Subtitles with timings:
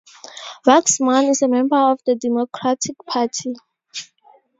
[0.65, 3.53] Waxman is a member of the Democratic Party.